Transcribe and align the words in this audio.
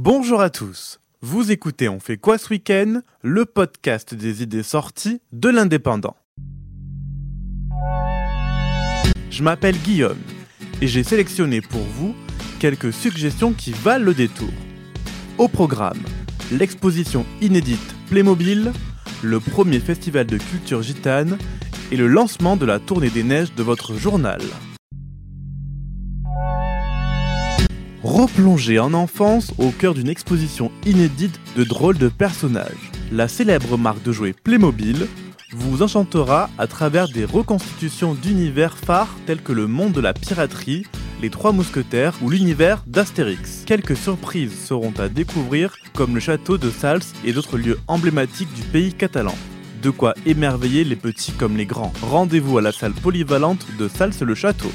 Bonjour 0.00 0.40
à 0.40 0.48
tous. 0.48 1.00
Vous 1.22 1.50
écoutez 1.50 1.88
On 1.88 1.98
fait 1.98 2.18
quoi 2.18 2.38
ce 2.38 2.50
week-end? 2.50 3.00
Le 3.20 3.44
podcast 3.46 4.14
des 4.14 4.44
idées 4.44 4.62
sorties 4.62 5.20
de 5.32 5.48
l'indépendant. 5.48 6.14
Je 9.28 9.42
m'appelle 9.42 9.76
Guillaume 9.76 10.20
et 10.80 10.86
j'ai 10.86 11.02
sélectionné 11.02 11.60
pour 11.60 11.80
vous 11.80 12.14
quelques 12.60 12.92
suggestions 12.92 13.52
qui 13.52 13.72
valent 13.72 14.04
le 14.04 14.14
détour. 14.14 14.52
Au 15.36 15.48
programme, 15.48 16.04
l'exposition 16.52 17.26
inédite 17.40 17.96
Playmobil, 18.08 18.70
le 19.24 19.40
premier 19.40 19.80
festival 19.80 20.26
de 20.26 20.38
culture 20.38 20.80
gitane 20.80 21.38
et 21.90 21.96
le 21.96 22.06
lancement 22.06 22.56
de 22.56 22.66
la 22.66 22.78
tournée 22.78 23.10
des 23.10 23.24
neiges 23.24 23.52
de 23.52 23.64
votre 23.64 23.94
journal. 23.94 24.42
Replongez 28.08 28.78
en 28.78 28.94
enfance 28.94 29.52
au 29.58 29.68
cœur 29.68 29.92
d'une 29.92 30.08
exposition 30.08 30.72
inédite 30.86 31.38
de 31.56 31.62
drôles 31.62 31.98
de 31.98 32.08
personnages. 32.08 32.90
La 33.12 33.28
célèbre 33.28 33.76
marque 33.76 34.02
de 34.02 34.12
jouets 34.12 34.32
Playmobil 34.32 35.06
vous 35.52 35.82
enchantera 35.82 36.48
à 36.56 36.66
travers 36.66 37.10
des 37.10 37.26
reconstitutions 37.26 38.14
d'univers 38.14 38.78
phares 38.78 39.14
tels 39.26 39.42
que 39.42 39.52
le 39.52 39.66
monde 39.66 39.92
de 39.92 40.00
la 40.00 40.14
piraterie, 40.14 40.86
les 41.20 41.28
Trois 41.28 41.52
Mousquetaires 41.52 42.14
ou 42.22 42.30
l'univers 42.30 42.82
d'Astérix. 42.86 43.64
Quelques 43.66 43.96
surprises 43.96 44.58
seront 44.58 44.94
à 44.98 45.10
découvrir 45.10 45.76
comme 45.92 46.14
le 46.14 46.20
château 46.20 46.56
de 46.56 46.70
Sals 46.70 47.12
et 47.26 47.34
d'autres 47.34 47.58
lieux 47.58 47.78
emblématiques 47.88 48.54
du 48.54 48.62
pays 48.62 48.94
catalan. 48.94 49.36
De 49.82 49.90
quoi 49.90 50.14
émerveiller 50.24 50.82
les 50.82 50.96
petits 50.96 51.32
comme 51.32 51.58
les 51.58 51.66
grands. 51.66 51.92
Rendez-vous 52.00 52.56
à 52.56 52.62
la 52.62 52.72
salle 52.72 52.94
polyvalente 52.94 53.66
de 53.78 53.86
Sals 53.86 54.14
le 54.22 54.34
Château. 54.34 54.70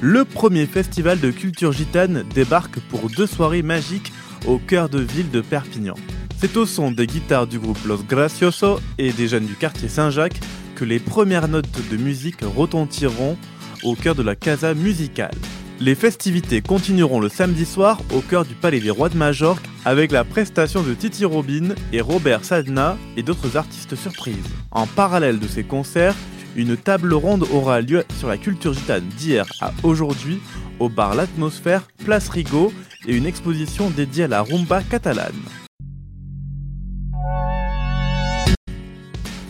Le 0.00 0.24
premier 0.24 0.66
festival 0.66 1.18
de 1.18 1.32
culture 1.32 1.72
gitane 1.72 2.24
débarque 2.32 2.78
pour 2.88 3.10
deux 3.10 3.26
soirées 3.26 3.62
magiques 3.62 4.12
au 4.46 4.58
cœur 4.58 4.88
de 4.88 5.00
ville 5.00 5.30
de 5.32 5.40
Perpignan. 5.40 5.96
C'est 6.38 6.56
au 6.56 6.66
son 6.66 6.92
des 6.92 7.08
guitares 7.08 7.48
du 7.48 7.58
groupe 7.58 7.84
Los 7.84 8.04
Graciosos 8.08 8.78
et 8.98 9.12
des 9.12 9.26
jeunes 9.26 9.46
du 9.46 9.54
quartier 9.54 9.88
Saint-Jacques 9.88 10.38
que 10.76 10.84
les 10.84 11.00
premières 11.00 11.48
notes 11.48 11.66
de 11.90 11.96
musique 11.96 12.42
retentiront 12.42 13.36
au 13.82 13.96
cœur 13.96 14.14
de 14.14 14.22
la 14.22 14.36
Casa 14.36 14.72
Musicale. 14.72 15.34
Les 15.80 15.96
festivités 15.96 16.60
continueront 16.60 17.18
le 17.18 17.28
samedi 17.28 17.64
soir 17.64 18.00
au 18.14 18.20
cœur 18.20 18.44
du 18.44 18.54
Palais 18.54 18.80
des 18.80 18.90
Rois 18.90 19.08
de 19.08 19.16
Majorque 19.16 19.64
avec 19.84 20.12
la 20.12 20.22
prestation 20.22 20.82
de 20.82 20.94
Titi 20.94 21.24
Robin 21.24 21.74
et 21.92 22.00
Robert 22.00 22.44
Sadna 22.44 22.96
et 23.16 23.24
d'autres 23.24 23.56
artistes 23.56 23.96
surprises. 23.96 24.36
En 24.70 24.86
parallèle 24.86 25.40
de 25.40 25.48
ces 25.48 25.64
concerts, 25.64 26.14
une 26.56 26.76
table 26.76 27.14
ronde 27.14 27.44
aura 27.52 27.80
lieu 27.80 28.04
sur 28.18 28.28
la 28.28 28.38
culture 28.38 28.72
gitane 28.72 29.06
d'hier 29.16 29.46
à 29.60 29.72
aujourd'hui 29.82 30.40
au 30.80 30.88
bar 30.88 31.14
L'Atmosphère, 31.14 31.86
Place 32.04 32.28
Rigaud 32.28 32.72
et 33.06 33.16
une 33.16 33.26
exposition 33.26 33.90
dédiée 33.90 34.24
à 34.24 34.28
la 34.28 34.42
rumba 34.42 34.82
catalane. 34.82 35.32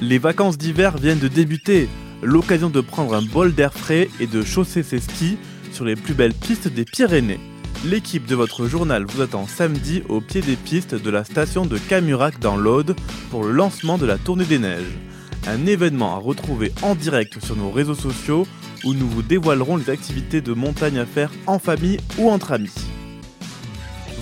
Les 0.00 0.18
vacances 0.18 0.58
d'hiver 0.58 0.96
viennent 0.96 1.18
de 1.18 1.28
débuter, 1.28 1.88
l'occasion 2.22 2.70
de 2.70 2.80
prendre 2.80 3.14
un 3.14 3.22
bol 3.22 3.52
d'air 3.52 3.74
frais 3.74 4.08
et 4.20 4.26
de 4.26 4.42
chausser 4.42 4.82
ses 4.82 5.00
skis 5.00 5.38
sur 5.72 5.84
les 5.84 5.96
plus 5.96 6.14
belles 6.14 6.34
pistes 6.34 6.68
des 6.68 6.84
Pyrénées. 6.84 7.40
L'équipe 7.84 8.26
de 8.26 8.34
votre 8.34 8.66
journal 8.66 9.04
vous 9.08 9.22
attend 9.22 9.46
samedi 9.46 10.02
au 10.08 10.20
pied 10.20 10.40
des 10.40 10.56
pistes 10.56 10.94
de 10.94 11.10
la 11.10 11.24
station 11.24 11.64
de 11.64 11.78
Camurac 11.78 12.38
dans 12.40 12.56
l'Aude 12.56 12.96
pour 13.30 13.44
le 13.44 13.52
lancement 13.52 13.98
de 13.98 14.06
la 14.06 14.18
Tournée 14.18 14.44
des 14.44 14.58
Neiges. 14.58 15.07
Un 15.48 15.64
événement 15.64 16.14
à 16.14 16.18
retrouver 16.18 16.72
en 16.82 16.94
direct 16.94 17.42
sur 17.42 17.56
nos 17.56 17.70
réseaux 17.70 17.94
sociaux 17.94 18.46
où 18.84 18.92
nous 18.92 19.08
vous 19.08 19.22
dévoilerons 19.22 19.78
les 19.78 19.88
activités 19.88 20.42
de 20.42 20.52
montagne 20.52 20.98
à 20.98 21.06
faire 21.06 21.32
en 21.46 21.58
famille 21.58 21.98
ou 22.18 22.28
entre 22.28 22.52
amis. 22.52 22.74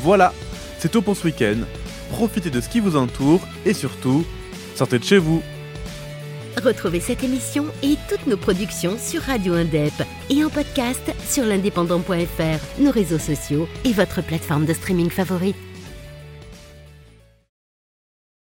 Voilà, 0.03 0.33
c'est 0.79 0.89
tout 0.89 1.03
pour 1.03 1.17
ce 1.17 1.25
week-end. 1.25 1.57
Profitez 2.11 2.51
de 2.51 2.61
ce 2.61 2.69
qui 2.69 2.79
vous 2.79 2.95
entoure 2.95 3.41
et 3.65 3.75
surtout, 3.75 4.25
sortez 4.77 5.01
de 5.01 5.05
chez 5.05 5.19
vous. 5.19 5.43
Retrouvez 6.63 7.01
cette 7.01 7.25
émission 7.25 7.67
et 7.83 7.97
toutes 8.09 8.29
nos 8.29 8.37
productions 8.37 8.97
sur 8.97 9.23
Radio 9.23 9.55
Indep 9.55 9.95
et 10.31 10.45
en 10.45 10.49
podcast 10.49 11.13
sur 11.29 11.45
l'indépendant.fr, 11.45 12.81
nos 12.81 12.93
réseaux 12.93 13.19
sociaux 13.19 13.69
et 13.85 13.93
votre 13.93 14.23
plateforme 14.23 14.65
de 14.65 14.73
streaming 14.73 15.11
favorite. 15.11 15.57